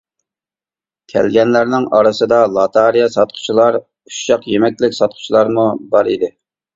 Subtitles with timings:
[1.11, 6.31] كەلگەنلەرنىڭ ئارىسىدا لاتارىيە ساتقۇچىلار، ئۇششاق يېمەكلىك ساتقۇچىلارمۇ بار ئىدى.